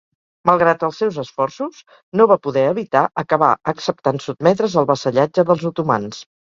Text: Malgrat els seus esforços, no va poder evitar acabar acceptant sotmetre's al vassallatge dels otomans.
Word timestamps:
Malgrat 0.49 0.85
els 0.87 1.01
seus 1.03 1.19
esforços, 1.23 1.83
no 2.21 2.27
va 2.33 2.39
poder 2.47 2.65
evitar 2.71 3.05
acabar 3.25 3.53
acceptant 3.77 4.23
sotmetre's 4.29 4.83
al 4.83 4.93
vassallatge 4.95 5.49
dels 5.53 5.73
otomans. 5.75 6.31